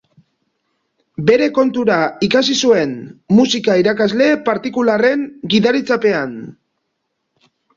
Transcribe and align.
Bere 1.27 1.49
kontura 1.57 1.97
ikasi 2.29 2.55
zuen, 2.63 2.95
musika-irakasle 3.41 4.31
partikularren 4.49 5.29
gidaritzapean. 5.55 6.35